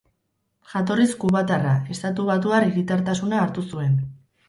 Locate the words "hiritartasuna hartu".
2.73-3.71